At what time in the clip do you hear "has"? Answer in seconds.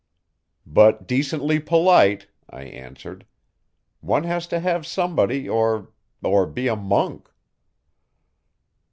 4.23-4.47